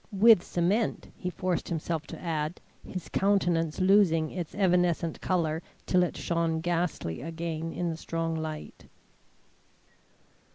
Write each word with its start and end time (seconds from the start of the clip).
With 0.11 0.41
cement," 0.43 1.09
he 1.15 1.29
forced 1.29 1.69
himself 1.69 2.07
to 2.07 2.19
add, 2.19 2.59
his 2.83 3.07
countenance 3.07 3.79
losing 3.79 4.31
its 4.31 4.55
evanescent 4.55 5.21
colour 5.21 5.61
till 5.85 6.01
it 6.01 6.17
shone 6.17 6.59
ghastly 6.59 7.21
again 7.21 7.71
in 7.71 7.91
the 7.91 7.97
strong 7.97 8.33
light. 8.33 8.87